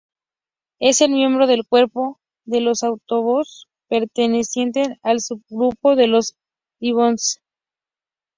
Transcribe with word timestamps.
Él 0.79 0.89
es 0.99 1.07
miembro 1.07 1.45
del 1.45 1.63
cuerpo 1.63 2.17
de 2.45 2.59
los 2.59 2.81
Autobots 2.81 3.67
perteneciente 3.87 4.97
al 5.03 5.21
sub-grupo 5.21 5.95
de 5.95 6.07
los 6.07 6.33
Dinobots. 6.79 7.39